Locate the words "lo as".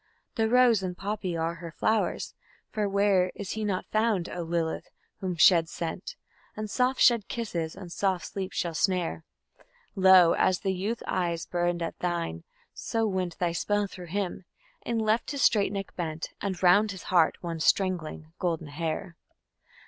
9.95-10.61